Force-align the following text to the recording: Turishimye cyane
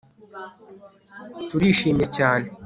Turishimye 1.49 2.05
cyane 2.17 2.47